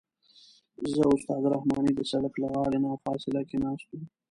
زه 0.93 1.01
او 1.05 1.11
استاد 1.17 1.43
رحماني 1.53 1.91
د 1.95 2.01
سړک 2.11 2.33
له 2.41 2.47
غاړې 2.53 2.77
نه 2.83 2.89
فاصله 3.05 3.41
کې 3.49 3.57
ناست 3.63 3.87
وو. 3.89 4.01